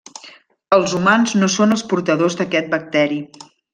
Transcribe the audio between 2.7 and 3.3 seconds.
bacteri.